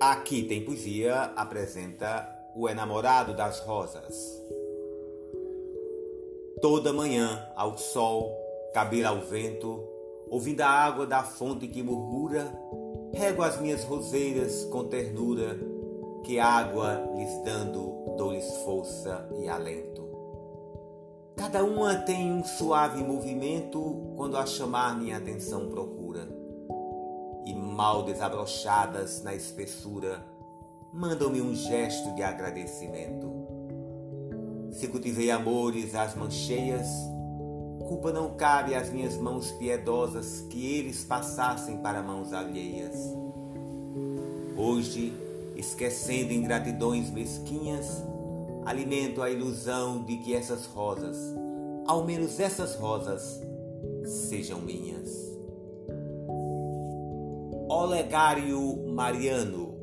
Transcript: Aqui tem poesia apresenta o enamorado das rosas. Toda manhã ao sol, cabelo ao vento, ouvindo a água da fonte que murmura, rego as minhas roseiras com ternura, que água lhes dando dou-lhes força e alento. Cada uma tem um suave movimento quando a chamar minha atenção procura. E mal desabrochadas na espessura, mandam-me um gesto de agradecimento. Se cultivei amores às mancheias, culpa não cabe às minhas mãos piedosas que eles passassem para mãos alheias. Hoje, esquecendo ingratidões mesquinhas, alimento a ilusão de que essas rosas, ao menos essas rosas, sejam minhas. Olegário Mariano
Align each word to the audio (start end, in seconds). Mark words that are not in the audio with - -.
Aqui 0.00 0.42
tem 0.42 0.62
poesia 0.62 1.32
apresenta 1.34 2.28
o 2.54 2.68
enamorado 2.68 3.32
das 3.32 3.60
rosas. 3.60 4.14
Toda 6.60 6.92
manhã 6.92 7.46
ao 7.56 7.78
sol, 7.78 8.36
cabelo 8.74 9.08
ao 9.08 9.20
vento, 9.22 9.82
ouvindo 10.28 10.60
a 10.60 10.68
água 10.68 11.06
da 11.06 11.22
fonte 11.22 11.66
que 11.66 11.82
murmura, 11.82 12.52
rego 13.14 13.42
as 13.42 13.58
minhas 13.58 13.84
roseiras 13.84 14.64
com 14.64 14.84
ternura, 14.84 15.58
que 16.24 16.38
água 16.38 17.02
lhes 17.16 17.42
dando 17.42 18.14
dou-lhes 18.18 18.46
força 18.64 19.26
e 19.38 19.48
alento. 19.48 20.06
Cada 21.36 21.64
uma 21.64 21.94
tem 21.94 22.32
um 22.32 22.44
suave 22.44 23.02
movimento 23.02 24.12
quando 24.14 24.36
a 24.36 24.44
chamar 24.44 24.98
minha 24.98 25.16
atenção 25.16 25.68
procura. 25.68 26.45
E 27.46 27.54
mal 27.54 28.02
desabrochadas 28.02 29.22
na 29.22 29.34
espessura, 29.34 30.26
mandam-me 30.92 31.40
um 31.40 31.54
gesto 31.54 32.14
de 32.14 32.22
agradecimento. 32.22 33.32
Se 34.72 34.88
cultivei 34.88 35.30
amores 35.30 35.94
às 35.94 36.14
mancheias, 36.14 36.86
culpa 37.86 38.12
não 38.12 38.34
cabe 38.34 38.74
às 38.74 38.90
minhas 38.90 39.16
mãos 39.16 39.52
piedosas 39.52 40.40
que 40.50 40.74
eles 40.74 41.04
passassem 41.04 41.78
para 41.78 42.02
mãos 42.02 42.32
alheias. 42.32 42.94
Hoje, 44.56 45.12
esquecendo 45.54 46.32
ingratidões 46.32 47.10
mesquinhas, 47.10 48.02
alimento 48.64 49.22
a 49.22 49.30
ilusão 49.30 50.02
de 50.02 50.16
que 50.16 50.34
essas 50.34 50.66
rosas, 50.66 51.16
ao 51.86 52.04
menos 52.04 52.40
essas 52.40 52.74
rosas, 52.74 53.40
sejam 54.04 54.60
minhas. 54.60 55.08
Olegário 57.68 58.76
Mariano 58.86 59.75